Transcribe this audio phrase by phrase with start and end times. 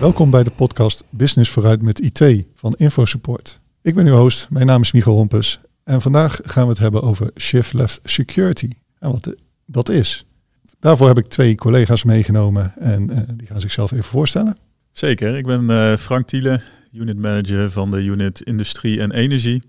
[0.00, 3.60] Welkom bij de podcast Business vooruit met IT van InfoSupport.
[3.82, 7.02] Ik ben uw host, mijn naam is Michael Hompus en vandaag gaan we het hebben
[7.02, 9.34] over Shift Left Security en wat
[9.66, 10.26] dat is.
[10.80, 14.56] Daarvoor heb ik twee collega's meegenomen en uh, die gaan zichzelf even voorstellen.
[14.92, 16.60] Zeker, ik ben uh, Frank Thiele,
[16.92, 19.62] unit manager van de unit Industrie en Energie.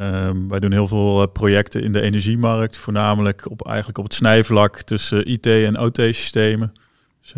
[0.00, 4.14] Um, wij doen heel veel uh, projecten in de energiemarkt, voornamelijk op, eigenlijk op het
[4.14, 6.72] snijvlak tussen IT en OT-systemen.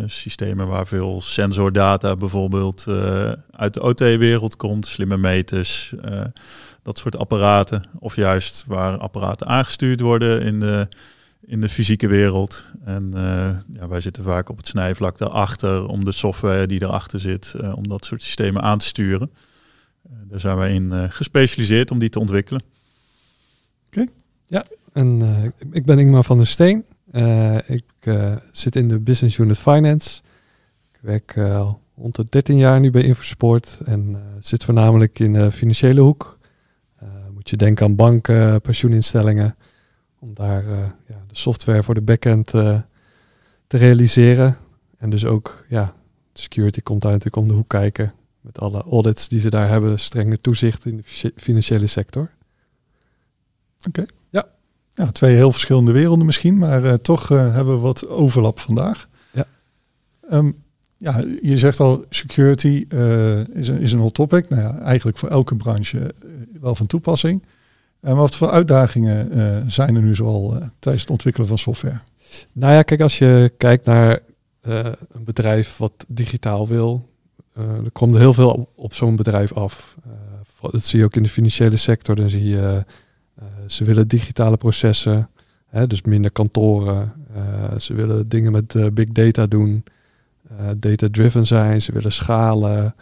[0.05, 6.21] Systemen waar veel sensordata bijvoorbeeld uh, uit de OT-wereld komt, slimme meters, uh,
[6.83, 7.83] dat soort apparaten.
[7.99, 10.87] Of juist waar apparaten aangestuurd worden in de,
[11.41, 12.71] in de fysieke wereld.
[12.85, 17.19] En uh, ja, wij zitten vaak op het snijvlak daarachter om de software die erachter
[17.19, 19.31] zit, om dat soort systemen aan te sturen.
[20.09, 22.61] daar zijn wij in gespecialiseerd om die te ontwikkelen.
[23.87, 23.99] Oké.
[23.99, 24.13] Okay.
[24.47, 25.21] Ja, en
[25.71, 26.85] ik ben Ingmar van der Steen.
[27.17, 30.21] Uh, ik uh, zit in de Business Unit Finance.
[30.91, 35.51] Ik werk uh, rond de 13 jaar nu bij Infosport en zit voornamelijk in de
[35.51, 36.37] financiële hoek.
[37.33, 39.55] moet je denken aan banken, pensioeninstellingen,
[40.19, 40.63] om daar
[41.07, 42.83] ja, de software voor de backend te
[43.67, 44.57] realiseren.
[44.97, 45.93] En dus ook, ja,
[46.33, 49.99] security komt daar natuurlijk om de hoek kijken met alle audits die ze daar hebben,
[49.99, 52.31] strenge toezicht in de financiële sector.
[53.87, 54.05] Oké.
[54.97, 59.07] Ja, twee heel verschillende werelden misschien, maar uh, toch uh, hebben we wat overlap vandaag.
[59.31, 59.45] Ja,
[60.31, 60.55] um,
[60.97, 64.49] ja je zegt al, security uh, is, een, is een hot topic.
[64.49, 66.13] Nou ja, eigenlijk voor elke branche
[66.61, 67.43] wel van toepassing.
[67.99, 71.99] maar wat voor uitdagingen zijn er nu zoal tijdens het ontwikkelen van software?
[72.51, 74.19] Nou ja, kijk, als je kijkt naar
[74.61, 77.09] een bedrijf wat digitaal wil,
[77.55, 79.95] er komt er heel veel op, op zo'n bedrijf af.
[80.61, 82.15] dat zie je ook in de financiële sector.
[82.15, 82.85] Dan zie je
[83.65, 85.29] ze willen digitale processen,
[85.67, 87.13] hè, dus minder kantoren.
[87.35, 89.83] Uh, ze willen dingen met uh, big data doen,
[90.77, 91.81] data-driven zijn.
[91.81, 92.95] Ze willen schalen.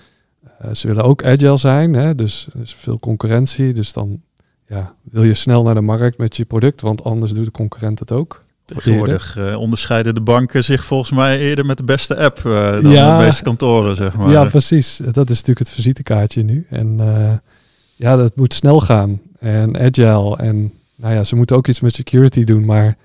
[0.74, 3.74] ze willen ook agile zijn, hè, dus er is veel concurrentie.
[3.74, 4.22] Dus dan
[4.68, 8.00] ja, wil je snel naar de markt met je product, want anders doet de concurrent
[8.00, 8.44] het ook.
[8.66, 12.92] Tegenwoordig uh, onderscheiden de banken zich volgens mij eerder met de beste app uh, dan
[12.92, 14.32] ja, de beste kantoren, zeg maar.
[14.32, 14.98] Ja, precies.
[14.98, 16.66] Dat is natuurlijk het visitekaartje nu.
[16.70, 17.34] En uh,
[17.96, 20.38] ja, dat moet snel gaan en agile.
[20.38, 22.98] En nou ja, ze moeten ook iets met security doen, maar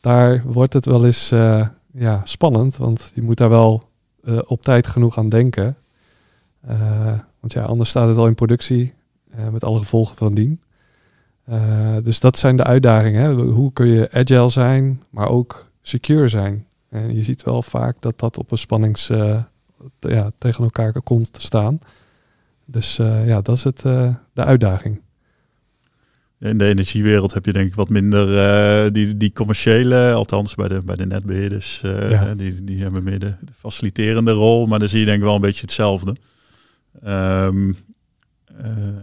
[0.00, 3.88] daar wordt het wel eens uh, ja, spannend, want je moet daar wel
[4.24, 5.76] uh, op tijd genoeg aan denken.
[6.70, 8.94] Uh, want ja, anders staat het al in productie
[9.50, 10.60] met alle gevolgen van dien.
[12.02, 13.22] dus dat zijn de uitdagingen.
[13.22, 13.32] Hè?
[13.32, 16.66] Hoe kun je agile zijn, maar ook secure zijn?
[16.88, 19.06] En je ziet wel vaak dat dat op een spannings
[19.98, 21.78] ja, tegen elkaar komt te staan.
[22.64, 23.80] Dus ja, dat is het,
[24.32, 25.00] de uitdaging.
[26.40, 28.28] In de energiewereld heb je denk ik wat minder
[28.86, 32.34] uh, die, die commerciële, althans bij de, bij de netbeheerders, uh, ja.
[32.34, 35.34] die, die hebben meer de, de, faciliterende rol, maar dan zie je denk ik wel
[35.34, 36.16] een beetje hetzelfde.
[37.06, 37.76] Um,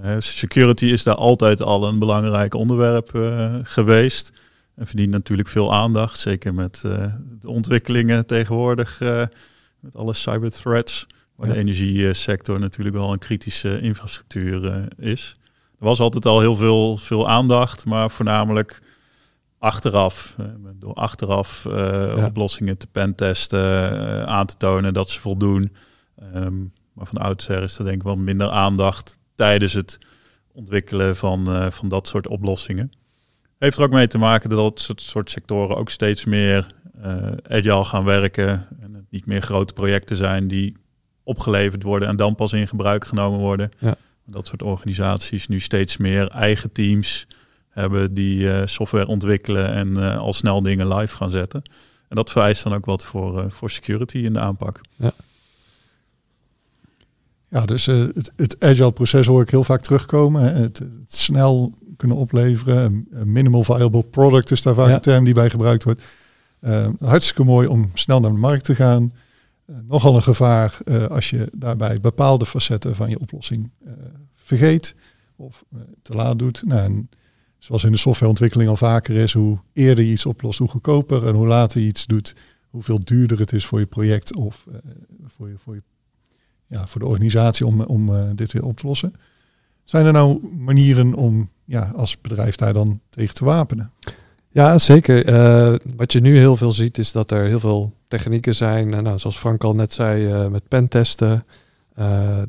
[0.04, 3.10] uh, security is daar altijd al een belangrijk onderwerp
[3.64, 4.32] geweest
[4.76, 6.82] en verdient natuurlijk veel aandacht, zeker met
[7.40, 9.00] de ontwikkelingen tegenwoordig,
[9.80, 11.54] met alle cyber threats, waar ja.
[11.54, 15.36] de energiesector natuurlijk wel een kritische infrastructuur is.
[15.84, 18.82] Er was altijd al heel veel, veel aandacht, maar voornamelijk
[19.60, 20.36] achteraf.
[20.76, 21.76] Door achteraf uh,
[22.16, 22.26] ja.
[22.26, 25.72] oplossingen te pentesten, uh, aan te tonen dat ze voldoen.
[26.36, 29.98] Um, maar van oudsher is er denk ik wel minder aandacht tijdens het
[30.52, 32.92] ontwikkelen van, uh, van dat soort oplossingen.
[33.60, 36.68] Heeft er ook mee te maken dat dat soort, soort sectoren ook steeds meer
[37.48, 38.68] agile gaan werken.
[38.82, 40.78] En het niet meer grote projecten zijn die
[41.24, 43.72] opgeleverd worden en dan pas in gebruik genomen worden.
[43.80, 47.28] Ja dat soort organisaties nu steeds meer eigen teams
[47.70, 51.62] hebben die uh, software ontwikkelen en uh, al snel dingen live gaan zetten.
[52.10, 54.82] En dat vereist dan ook wat voor, uh, voor security in de aanpak.
[54.96, 55.14] Ja,
[57.48, 60.56] ja dus het, het, agile proces hoor ik heel vaak terugkomen.
[60.56, 63.08] Het, het snel kunnen opleveren.
[63.12, 64.94] Een minimal viable product is daar vaak ja.
[64.94, 66.04] een term die bij gebruikt wordt.
[67.00, 69.14] hartstikke mooi om snel naar de markt te gaan.
[69.66, 73.92] Uh, nogal een gevaar uh, als je daarbij bepaalde facetten van je oplossing uh,
[74.34, 74.96] vergeet
[75.36, 75.66] of
[76.02, 76.62] te laat doet.
[76.66, 77.08] Nou,
[77.58, 81.34] zoals in de softwareontwikkeling al vaker is, hoe eerder je iets oplost, hoe goedkoper en
[81.34, 82.36] hoe later je iets doet,
[82.70, 84.66] hoeveel duurder het is voor je project of
[85.28, 85.82] voor, je, voor, je,
[86.66, 89.14] ja, voor de organisatie om, om dit weer op te lossen.
[89.84, 93.92] Zijn er nou manieren om ja, als bedrijf daar dan tegen te wapenen?
[94.50, 95.26] Ja, zeker.
[95.96, 98.90] Wat je nu heel veel ziet is dat er heel veel technieken zijn.
[98.90, 101.46] Nou, zoals Frank al net zei, uh, met pentesten.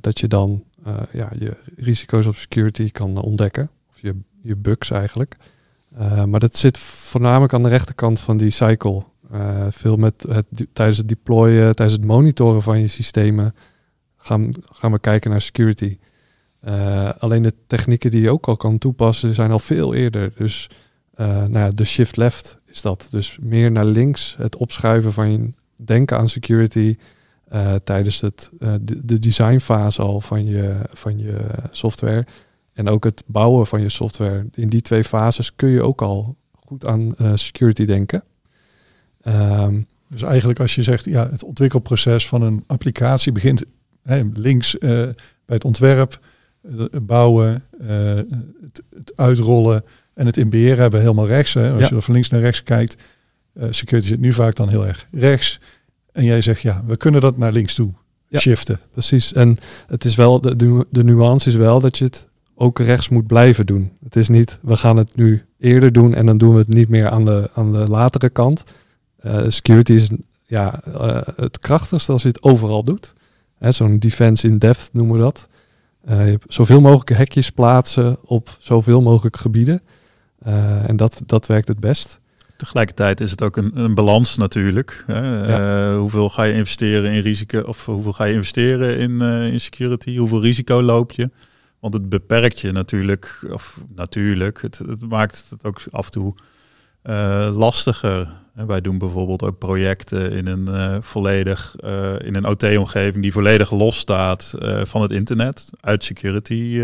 [0.01, 0.65] dat je dan
[1.13, 3.71] ja, je risico's op security kan ontdekken.
[3.91, 5.37] Of je, je bugs eigenlijk.
[6.27, 9.03] maar dat zit voornamelijk aan de rechterkant van die cycle.
[9.69, 13.55] veel met het, tijdens het deployen, tijdens het monitoren van je systemen.
[14.17, 15.99] gaan, gaan we kijken naar security.
[17.19, 20.33] Alleen de technieken die je ook al kan toepassen zijn al veel eerder.
[20.37, 20.69] Dus
[21.17, 23.07] uh, nou ja, de shift left is dat.
[23.11, 25.53] Dus meer naar links, het opschuiven van je
[25.85, 26.97] denken aan security
[27.53, 31.37] uh, tijdens het, de, de designfase al van je, van je
[31.71, 32.27] software.
[32.73, 34.47] En ook het bouwen van je software.
[34.55, 38.23] In die twee fases kun je ook al goed aan security denken.
[39.23, 43.65] Um, dus eigenlijk als je zegt, ja, het ontwikkelproces van een applicatie begint
[44.03, 45.15] hè, links bij
[45.47, 46.19] het ontwerp,
[47.03, 51.55] bouwen, het, het, uitrollen en het in beheer hebben helemaal rechts.
[51.55, 51.73] Hè.
[51.73, 51.95] Als ja.
[51.95, 52.97] je van links naar rechts kijkt,
[53.55, 55.61] uh, security zit nu vaak dan heel erg rechts.
[56.13, 57.93] En jij zegt, ja, we kunnen dat naar links toe
[58.29, 58.81] ja, shiften.
[58.93, 59.33] Precies.
[59.33, 63.27] En het is wel, de, de nuance is wel dat je het ook rechts moet
[63.27, 63.93] blijven doen.
[64.05, 66.89] Het is niet, we gaan het nu eerder doen en dan doen we het niet
[66.89, 68.65] meer aan de, aan de latere kant.
[69.23, 70.11] Uh, security is
[70.47, 73.13] ja, uh, het krachtigste als je het overal doet.
[73.69, 75.49] Zo'n defense in depth noemen we dat.
[76.09, 79.83] Uh, je zoveel mogelijk hekjes plaatsen op zoveel mogelijk gebieden.
[80.87, 82.21] En dat, dat werkt het best.
[82.57, 85.05] Tegelijkertijd is het ook een, een balans natuurlijk.
[85.07, 85.47] Hè?
[85.47, 85.97] Ja.
[85.97, 89.21] hoeveel ga je investeren in risico of hoeveel ga je investeren in,
[89.53, 90.17] in security?
[90.17, 91.31] Hoeveel risico loop je?
[91.81, 96.35] Want het beperkt je natuurlijk, of natuurlijk, het, het maakt het ook af en toe
[97.05, 98.29] uh, lastiger.
[98.53, 103.71] wij doen bijvoorbeeld ook projecten in een uh, volledig uh, in een OT-omgeving die volledig
[103.71, 106.83] los staat van het internet, uit security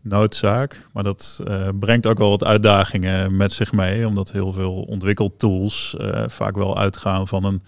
[0.00, 0.88] noodzaak.
[0.92, 1.40] Maar dat
[1.78, 5.96] brengt ook wel wat uitdagingen met zich mee, omdat heel veel ontwikkeltools
[6.26, 7.60] vaak wel uitgaan van een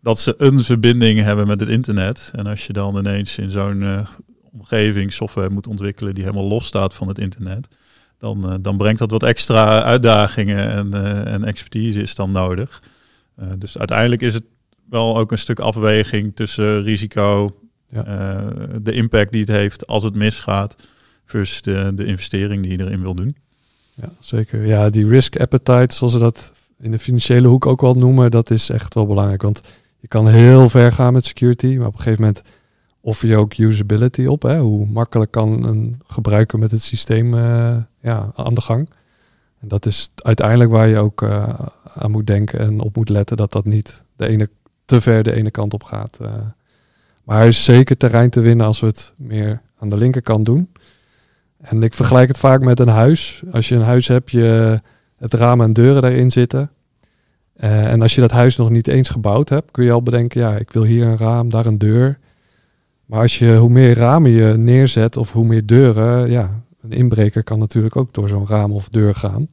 [0.00, 2.32] dat ze een verbinding hebben met het internet.
[2.34, 4.06] En als je dan ineens in zo'n
[4.52, 7.68] omgeving software moet ontwikkelen die helemaal los staat van het internet
[8.18, 12.82] dan, uh, dan brengt dat wat extra uitdagingen en, uh, en expertise is dan nodig.
[13.40, 14.44] Uh, dus uiteindelijk is het
[14.90, 17.56] wel ook een stuk afweging tussen risico,
[17.88, 18.02] ja.
[18.82, 20.76] de impact die het heeft als het misgaat,
[21.24, 23.36] versus de, de investering die je erin wil doen.
[23.94, 24.66] Ja, zeker.
[24.66, 28.50] Ja, die risk appetite, zoals ze dat in de financiële hoek ook wel noemen, dat
[28.50, 29.42] is echt wel belangrijk.
[29.42, 29.62] Want
[30.00, 32.42] je kan heel ver gaan met security, maar op een gegeven moment
[33.06, 34.42] offer je ook usability op.
[34.42, 34.58] Hè?
[34.58, 38.90] Hoe makkelijk kan een gebruiker met het systeem uh, ja, aan de gang?
[39.60, 41.58] En dat is uiteindelijk waar je ook uh,
[41.94, 44.48] aan moet denken en op moet letten dat dat niet de ene,
[44.84, 46.18] te ver de ene kant op gaat.
[46.22, 46.28] Uh,
[47.24, 50.72] maar er is zeker terrein te winnen als we het meer aan de linkerkant doen.
[51.60, 53.42] En ik vergelijk het vaak met een huis.
[53.52, 54.80] Als je een huis hebt, je
[55.16, 56.70] het ramen en deuren daarin zitten.
[57.56, 60.56] en als je dat huis nog niet eens gebouwd hebt, kun je al bedenken, ja,
[60.56, 62.18] ik wil hier een raam, daar een deur.
[63.06, 67.44] Maar als je, hoe meer ramen je neerzet of hoe meer deuren, ja, een inbreker
[67.44, 69.48] kan natuurlijk ook door zo'n raam of deur gaan.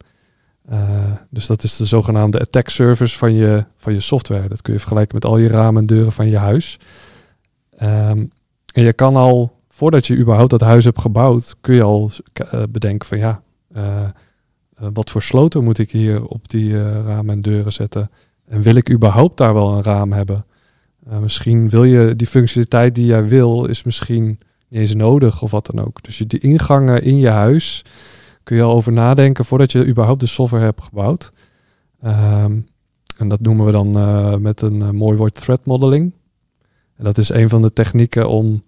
[0.71, 4.47] Uh, dus dat is de zogenaamde attack service van je, van je software.
[4.47, 6.79] Dat kun je vergelijken met al je ramen en deuren van je huis.
[7.81, 8.31] Um,
[8.73, 12.11] en je kan al, voordat je überhaupt dat huis hebt gebouwd, kun je al
[12.53, 13.41] uh, bedenken van ja,
[13.75, 14.07] uh,
[14.94, 18.11] wat voor sloten moet ik hier op die ramen en deuren zetten?
[18.47, 20.45] En wil ik überhaupt daar wel een raam hebben?
[21.07, 24.25] Uh, misschien wil je die functionaliteit die jij wil, is misschien
[24.67, 26.03] niet eens nodig of wat dan ook.
[26.03, 27.85] Dus je, die ingangen in je huis
[28.44, 31.31] kun je al over nadenken voordat je überhaupt de software hebt gebouwd.
[32.05, 32.65] Um,
[33.17, 36.13] en dat noemen we dan uh, met een uh, mooi woord threat modeling.
[36.95, 38.63] En dat is een van de technieken om,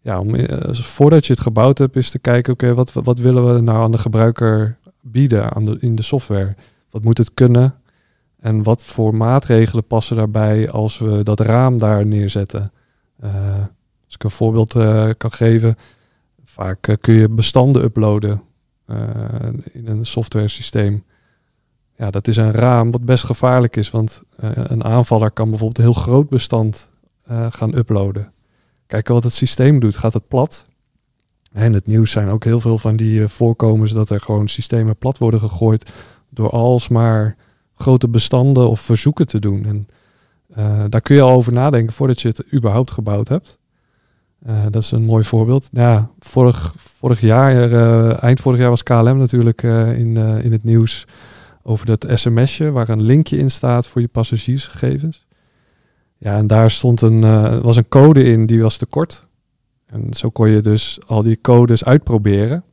[0.00, 0.36] ja, om
[0.72, 3.90] voordat je het gebouwd hebt, is te kijken, oké, wat, wat willen we nou aan
[3.90, 6.54] de gebruiker bieden in de software?
[6.90, 7.74] Wat moet het kunnen?
[8.46, 12.72] En wat voor maatregelen passen daarbij als we dat raam daar neerzetten?
[13.24, 13.30] Uh,
[14.04, 15.76] als ik een voorbeeld uh, kan geven,
[16.44, 18.42] vaak uh, kun je bestanden uploaden
[19.72, 21.04] in een software systeem.
[21.96, 25.92] Ja, dat is een raam wat best gevaarlijk is, want een aanvaller kan bijvoorbeeld een
[25.92, 26.90] heel groot bestand
[27.50, 28.32] gaan uploaden.
[28.86, 29.96] Kijken wat het systeem doet.
[29.96, 30.66] Gaat het plat?
[31.52, 35.18] En het nieuws zijn ook heel veel van die voorkomens dat er gewoon systemen plat
[35.18, 35.92] worden gegooid
[36.30, 37.36] door alsmaar
[37.76, 39.64] grote bestanden of verzoeken te doen.
[39.64, 39.88] En
[40.58, 43.58] uh, daar kun je al over nadenken voordat je het überhaupt gebouwd hebt.
[44.46, 45.68] Uh, dat is een mooi voorbeeld.
[45.72, 51.06] Ja, vorig, vorig jaar, uh, eind vorig jaar was KLM natuurlijk in, in het nieuws
[51.62, 55.26] over dat sms'je waar een linkje in staat voor je passagiersgegevens.
[56.18, 57.20] Ja, en daar stond een,
[57.62, 59.26] was een code in die was te kort.
[59.86, 62.64] En zo kon je dus al die codes uitproberen.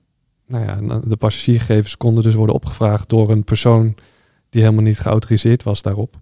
[0.48, 3.96] Nou ja, de passagiersgegevens konden dus worden opgevraagd door een persoon
[4.54, 6.16] die helemaal niet geautoriseerd was daarop.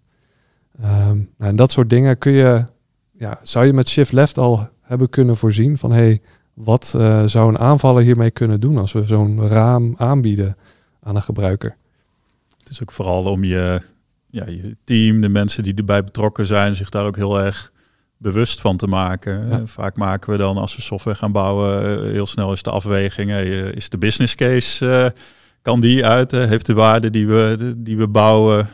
[0.84, 2.66] Um, en dat soort dingen kun je,
[3.12, 6.22] ja, zou je met shift left al hebben kunnen voorzien van hey,
[6.54, 10.58] wat uh, zou een aanvaller hiermee kunnen doen als we zo'n raam aanbieden
[11.04, 11.76] aan een gebruiker?
[12.58, 13.82] Het is ook vooral om je,
[14.30, 17.72] ja, je team, de mensen die erbij betrokken zijn, zich daar ook heel erg
[18.18, 19.68] bewust van te maken.
[19.68, 23.32] Vaak maken we dan als we software gaan bouwen, heel snel is de afweging,
[23.74, 25.14] is de business case,
[25.62, 28.70] kan die uit, heeft de waarde die we, die we bouwen,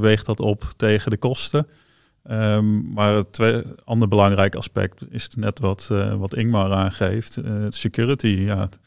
[0.00, 1.66] weegt dat op tegen de kosten.
[2.30, 7.36] Um, maar het ander belangrijk aspect is net wat, uh, wat Ingmar aangeeft.
[7.36, 8.78] Uh, security, ja, het,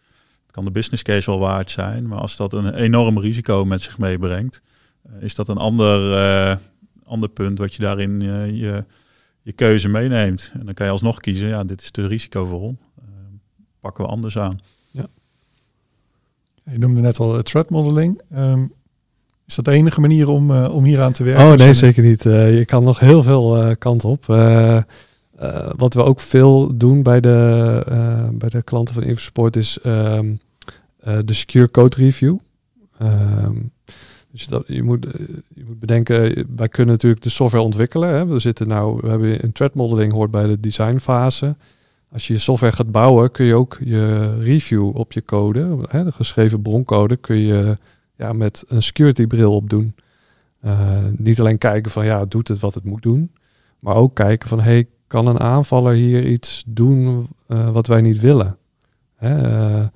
[0.51, 2.07] kan de business case wel waard zijn.
[2.07, 4.61] Maar als dat een enorm risico met zich meebrengt,
[5.19, 6.59] is dat een ander,
[7.05, 8.21] ander punt wat je daarin
[8.55, 8.85] je,
[9.41, 10.51] je keuze meeneemt.
[10.53, 12.77] En dan kan je alsnog kiezen, ja, dit is te risicovol.
[13.79, 14.59] pakken we anders aan.
[16.71, 18.21] Je noemde net al threat modeling.
[18.37, 18.71] Um,
[19.47, 21.51] is dat de enige manier om, uh, om hier aan te werken?
[21.51, 22.25] Oh nee, zeker niet.
[22.25, 24.25] Uh, je kan nog heel veel uh, kant op.
[25.77, 30.39] wat we ook veel doen bij de, bij de klanten van Infosport is um,
[31.25, 32.37] de Secure Code Review.
[33.01, 33.71] Um,
[34.31, 35.07] dus dat, je, moet,
[35.53, 38.09] je moet bedenken, wij kunnen natuurlijk de software ontwikkelen.
[38.09, 38.25] Hè.
[38.25, 41.55] We zitten nou, we hebben een threat modeling hoort bij de designfase.
[42.11, 46.03] Als je je software gaat bouwen, kun je ook je review op je code, hè,
[46.03, 47.77] de geschreven broncode, kun je
[48.15, 49.95] ja, met een security bril op doen.
[50.65, 53.31] Uh, niet alleen kijken van ja, doet het wat het moet doen,
[53.79, 58.19] maar ook kijken van hey, kan een aanvaller hier iets doen uh, wat wij niet
[58.19, 58.57] willen?
[59.15, 59.37] Hè?
[59.37, 59.87] Uh,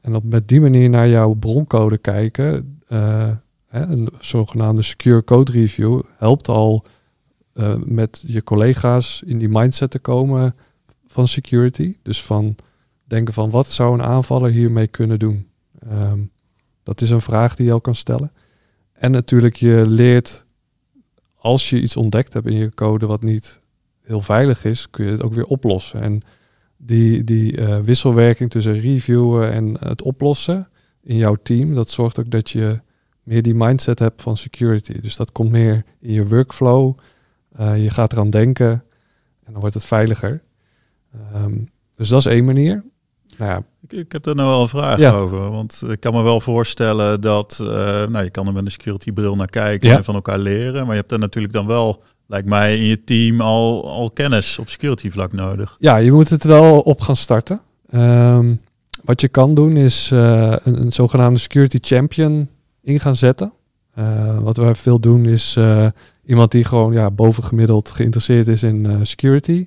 [0.00, 6.02] en op met die manier naar jouw broncode kijken, hè, een zogenaamde secure code review
[6.16, 6.84] helpt al
[7.84, 10.54] met je collega's in die mindset te komen
[11.14, 11.96] van security.
[12.02, 12.56] Dus van
[13.04, 15.48] denken van wat zou een aanvaller hiermee kunnen doen?
[15.92, 16.30] Um,
[16.82, 18.32] dat is een vraag die je al kan stellen.
[18.92, 20.44] En natuurlijk, je leert
[21.36, 23.60] als je iets ontdekt hebt in je code wat niet
[24.02, 26.00] heel veilig is, kun je het ook weer oplossen.
[26.00, 26.20] En
[26.76, 30.68] die, die uh, wisselwerking tussen reviewen en het oplossen
[31.02, 32.80] in jouw team, dat zorgt ook dat je
[33.22, 35.00] meer die mindset hebt van security.
[35.00, 36.98] Dus dat komt meer in je workflow.
[37.60, 38.70] Uh, je gaat eraan denken
[39.44, 40.42] en dan wordt het veiliger.
[41.34, 42.84] Um, dus dat is één manier.
[43.36, 45.50] Nou ja, ik, ik, heb er nou wel een vraag over.
[45.50, 47.68] Want ik kan me wel voorstellen dat uh,
[48.06, 50.82] nou, je kan er met een security bril naar kijken en van elkaar leren.
[50.82, 54.58] Maar je hebt er natuurlijk dan wel, lijkt mij, in je team al, al kennis
[54.58, 55.74] op security vlak nodig.
[55.78, 57.60] Ja, je moet het wel op gaan starten.
[57.94, 58.60] Um,
[59.02, 62.48] wat je kan doen is uh, een, een, zogenaamde security champion
[62.82, 63.52] in gaan zetten.
[63.98, 65.58] Uh, wat we veel doen is
[66.26, 69.66] iemand die gewoon ja, bovengemiddeld geïnteresseerd is in security.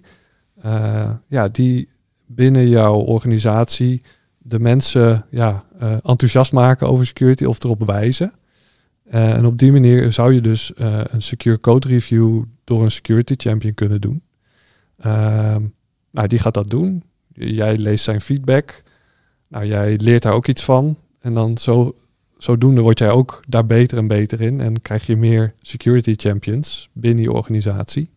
[1.27, 1.89] Ja, die
[2.25, 4.01] binnen jouw organisatie
[4.37, 8.33] de mensen ja, uh, enthousiast maken over security of erop wijzen.
[9.13, 13.33] Uh, en op die manier zou je dus een secure code review door een security
[13.37, 14.21] champion kunnen doen.
[14.97, 15.61] Ehm,
[16.11, 17.03] nou, die gaat dat doen.
[17.33, 18.83] Jij leest zijn feedback.
[19.47, 20.97] Nou, jij leert daar ook iets van.
[21.19, 21.95] En dan zo,
[22.37, 24.61] zodoende word jij ook daar beter en beter in.
[24.61, 28.09] En krijg je meer security champions binnen je organisatie.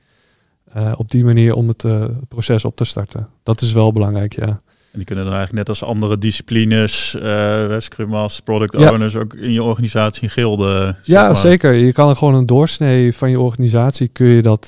[0.76, 3.28] Uh, op die manier om het uh, proces op te starten.
[3.42, 4.46] Dat is wel belangrijk, ja.
[4.46, 9.34] En die kunnen dan eigenlijk net als andere disciplines, uh, Scrum Masters, Product Owners, ook
[9.34, 10.96] in je organisatie gilden.
[11.04, 11.72] Ja, zeker.
[11.72, 14.66] Je kan er gewoon een doorsnee van je organisatie, kun je, dat,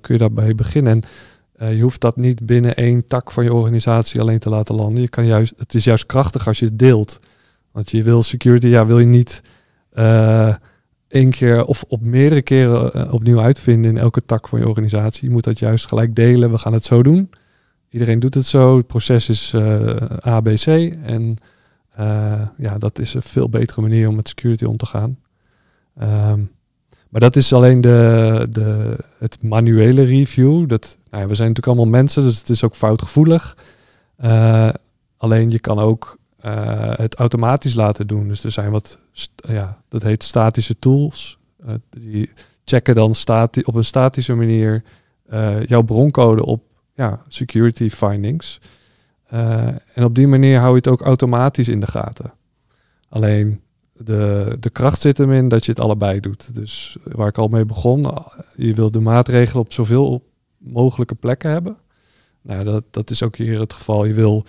[0.00, 1.02] kun je daarbij beginnen.
[1.56, 5.02] En je hoeft dat niet binnen één tak van je organisatie alleen te laten landen.
[5.02, 7.20] Je kan juist, het is juist krachtig als je het deelt.
[7.72, 9.42] Want je wil security, ja, wil je niet
[11.12, 15.28] één keer of op meerdere keren uh, opnieuw uitvinden in elke tak van je organisatie.
[15.28, 16.50] Je moet dat juist gelijk delen.
[16.50, 17.30] We gaan het zo doen.
[17.88, 18.76] Iedereen doet het zo.
[18.76, 20.66] Het proces is uh, A, B, C.
[20.66, 21.36] En
[22.00, 25.18] uh, ja, dat is een veel betere manier om met security om te gaan.
[26.02, 26.50] Um,
[27.08, 30.68] maar dat is alleen de, de, het manuele review.
[30.68, 33.56] Dat, nou we zijn natuurlijk allemaal mensen, dus het is ook foutgevoelig.
[35.16, 38.28] alleen je kan ook uh, het automatisch laten doen.
[38.28, 38.98] Dus er zijn wat,
[39.34, 41.38] ja, dat heet statische tools.
[41.66, 42.30] Uh, die
[42.64, 43.14] checken dan
[43.64, 44.82] op een statische manier
[45.32, 46.62] uh, jouw broncode op
[46.94, 48.60] ja, security findings.
[49.26, 52.32] en op die manier hou je het ook automatisch in de gaten.
[53.08, 53.60] Alleen
[53.92, 56.54] de, de kracht zit hem in dat je het allebei doet.
[56.54, 58.06] Dus waar ik al mee begon,
[58.56, 61.76] je wil de maatregelen op zoveel mogelijke plekken hebben.
[62.42, 64.04] Nou, dat, dat is ook hier het geval.
[64.04, 64.44] Je wil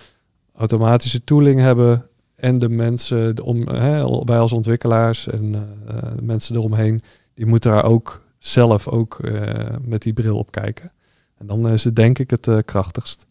[0.54, 7.02] automatische tooling hebben en de mensen om, hè, wij als ontwikkelaars en uh, mensen eromheen,
[7.34, 9.42] die moeten daar ook zelf ook uh,
[9.82, 10.92] met die bril op kijken.
[11.38, 13.26] En dan is het denk ik het uh, krachtigst.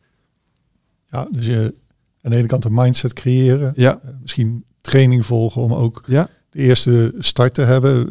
[1.07, 1.75] Ja, dus je
[2.21, 4.01] aan de ene kant een mindset creëren, ja.
[4.23, 6.29] misschien training volgen om ook ja.
[6.51, 8.09] de eerste start te hebben.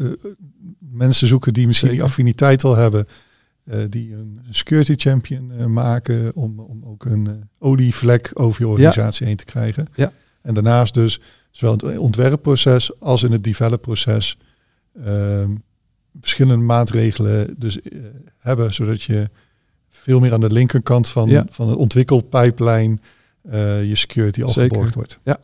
[0.79, 3.05] mensen zoeken die misschien die affiniteit al hebben
[3.63, 8.67] uh, die een security champion uh, maken om, om ook een uh, olievlek over je
[8.67, 9.27] organisatie ja.
[9.27, 9.87] heen te krijgen.
[9.95, 10.11] Ja.
[10.41, 14.37] En daarnaast dus zowel het ontwerpproces als in het developproces
[15.03, 15.55] ehm,
[16.19, 17.79] verschillende maatregelen dus
[18.37, 19.29] hebben, zodat je
[19.89, 23.01] veel meer aan de linkerkant van, van het ontwikkelpijplijn
[23.41, 25.19] je security al geborgd wordt.
[25.23, 25.39] Ja,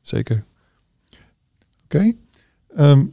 [0.00, 0.44] zeker.
[1.84, 2.12] Oké.
[2.68, 3.04] Ehm,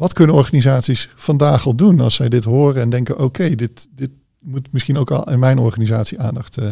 [0.00, 4.10] wat kunnen organisaties vandaag al doen als zij dit horen en denken: oké, dit, dit
[4.38, 6.60] moet misschien ook al in mijn organisatie aandacht.
[6.60, 6.70] Uh,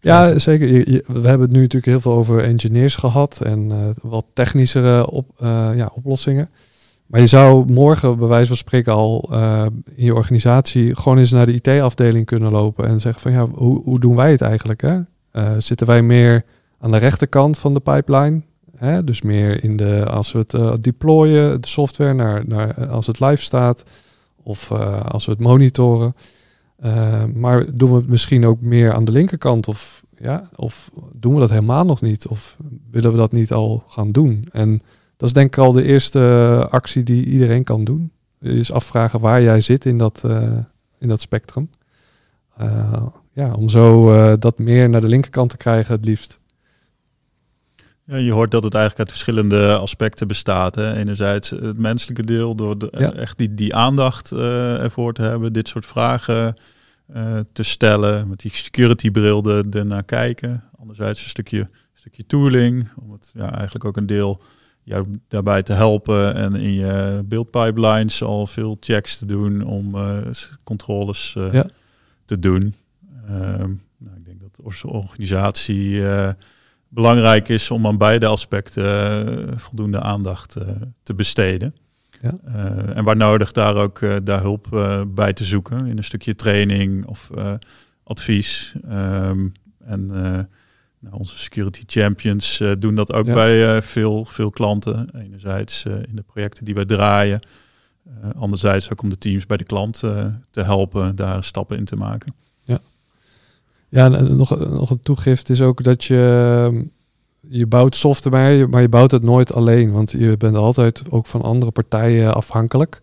[0.00, 0.68] ja, zeker.
[1.06, 5.30] we hebben het nu natuurlijk heel veel over engineers gehad en uh, wat technischere op,
[5.74, 6.50] ja, oplossingen.
[7.06, 9.28] Maar je zou morgen, bij wijze van spreken, al
[9.94, 13.82] in je organisatie gewoon eens naar de IT-afdeling kunnen lopen en zeggen van ja, hoe,
[13.82, 14.80] hoe doen wij het eigenlijk?
[14.80, 15.00] Hè?
[15.60, 16.44] zitten wij meer
[16.80, 18.40] aan de rechterkant van de pipeline?
[18.78, 19.04] Hè?
[19.04, 23.06] Dus meer in de, als we het uh, deployen, de software, naar, naar, eh, als
[23.06, 23.82] het live staat.
[24.42, 26.14] Of uh, als we het monitoren.
[27.34, 29.68] Maar doen we het misschien ook meer aan de linkerkant?
[29.68, 32.26] Of, ja, of doen we dat helemaal nog niet?
[32.26, 32.56] Of
[32.90, 34.48] willen we dat niet al gaan doen?
[34.52, 34.82] En
[35.16, 38.10] dat is denk ik al de eerste actie die iedereen kan doen.
[38.40, 40.24] Is afvragen waar jij zit in dat,
[40.98, 41.70] in dat spectrum.
[43.32, 46.40] ja, om zo dat meer naar de linkerkant te krijgen het liefst.
[48.08, 50.74] Ja, je hoort dat het eigenlijk uit verschillende aspecten bestaat.
[50.74, 50.94] Hè.
[50.94, 55.68] Enerzijds het menselijke deel, door de, echt die, die aandacht uh, ervoor te hebben, dit
[55.68, 56.56] soort vragen
[57.16, 60.64] uh, te stellen, met die security bril ernaar kijken.
[60.78, 64.42] Anderzijds een stukje, stukje tooling, om het ja, eigenlijk ook een deel
[64.82, 70.18] jou daarbij te helpen en in je beeldpipelines al veel checks te doen om uh,
[70.64, 71.66] controles ja.
[72.24, 72.74] te doen.
[73.26, 76.02] Ehm, nou, ik denk dat de organisatie
[76.88, 80.68] belangrijk is om aan beide aspecten uh, voldoende aandacht uh,
[81.02, 81.74] te besteden.
[82.20, 82.38] Ja.
[82.48, 84.66] Uh, en waar nodig daar ook daar hulp
[85.08, 87.30] bij te zoeken in een stukje training of
[88.02, 88.74] advies.
[88.92, 89.52] Um,
[89.84, 90.06] en
[91.00, 95.08] nou, onze security champions doen dat ook bij veel, veel klanten.
[95.14, 97.40] Enerzijds in de projecten die wij draaien.
[98.36, 99.98] anderzijds ook om de teams bij de klant
[100.50, 102.34] te helpen daar stappen in te maken.
[103.88, 106.88] Ja, nog, nog een toegift is ook dat je,
[107.48, 109.92] je bouwt software, maar je bouwt het nooit alleen.
[109.92, 113.00] Want je bent altijd ook van andere partijen afhankelijk.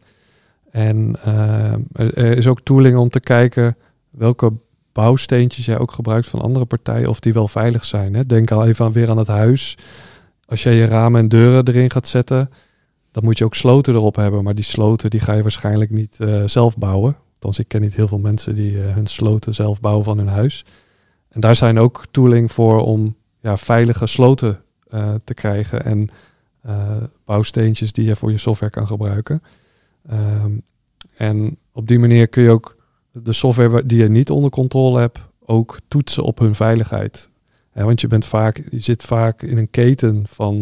[0.71, 3.77] En uh, er is ook tooling om te kijken
[4.09, 4.51] welke
[4.91, 8.13] bouwsteentjes jij ook gebruikt van andere partijen, of die wel veilig zijn.
[8.13, 8.23] Hè?
[8.23, 9.77] Denk al even aan, weer aan het huis.
[10.45, 12.49] Als jij je ramen en deuren erin gaat zetten,
[13.11, 14.43] dan moet je ook sloten erop hebben.
[14.43, 17.15] Maar die sloten die ga je waarschijnlijk niet uh, zelf bouwen.
[17.45, 20.27] Althans, ik ken niet heel veel mensen die uh, hun sloten zelf bouwen van hun
[20.27, 20.65] huis.
[21.29, 24.61] En daar zijn ook tooling voor om ja, veilige sloten
[24.93, 26.09] uh, te krijgen en
[26.65, 29.43] uh, bouwsteentjes die je voor je software kan gebruiken.
[30.11, 30.61] Um,
[31.15, 32.75] en op die manier kun je ook
[33.11, 37.29] de software die je niet onder controle hebt, ook toetsen op hun veiligheid.
[37.73, 40.59] Want je, bent vaak, je zit vaak in een keten van,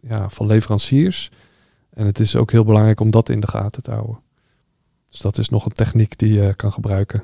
[0.00, 1.30] ja, van leveranciers.
[1.90, 4.18] En het is ook heel belangrijk om dat in de gaten te houden.
[5.10, 7.22] Dus dat is nog een techniek die je kan gebruiken.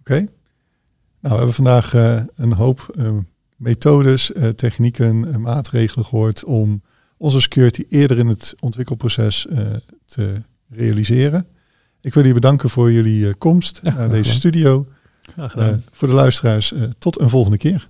[0.00, 0.14] Oké.
[0.14, 0.28] Nou,
[1.20, 3.10] we hebben vandaag uh, een hoop uh,
[3.56, 6.82] methodes, uh, technieken, maatregelen gehoord om
[7.16, 9.46] onze security eerder in het ontwikkelproces
[10.04, 11.46] te realiseren.
[12.00, 14.86] Ik wil jullie bedanken voor jullie komst naar deze studio.
[15.90, 17.88] voor de luisteraars, tot een volgende keer.